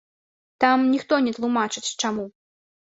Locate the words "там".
0.65-0.87